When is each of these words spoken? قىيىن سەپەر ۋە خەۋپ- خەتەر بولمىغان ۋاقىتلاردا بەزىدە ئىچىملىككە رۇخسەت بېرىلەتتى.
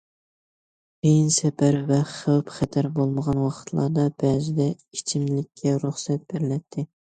قىيىن 1.03 1.27
سەپەر 1.35 1.77
ۋە 1.91 1.99
خەۋپ- 2.13 2.49
خەتەر 2.55 2.89
بولمىغان 2.97 3.43
ۋاقىتلاردا 3.43 4.07
بەزىدە 4.25 4.69
ئىچىملىككە 4.75 5.77
رۇخسەت 5.87 6.29
بېرىلەتتى. 6.35 6.91